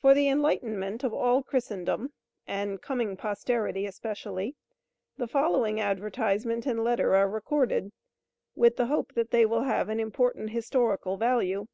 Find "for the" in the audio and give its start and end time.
0.00-0.28